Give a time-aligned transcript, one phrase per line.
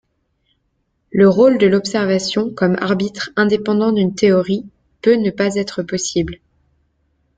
[1.11, 4.65] Le rôle de l'observation comme arbitre indépendant d'une théorie
[5.03, 6.39] peut ne pas être possible.